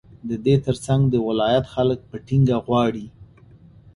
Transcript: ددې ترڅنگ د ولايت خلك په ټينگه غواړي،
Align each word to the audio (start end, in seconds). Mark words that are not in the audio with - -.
ددې 0.29 0.55
ترڅنگ 0.65 1.01
د 1.09 1.15
ولايت 1.27 1.65
خلك 1.73 1.99
په 2.09 2.15
ټينگه 2.25 2.57
غواړي، 2.65 3.05